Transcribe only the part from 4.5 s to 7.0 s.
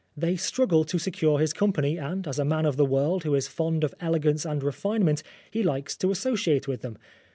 refinement, he likes to associate with them.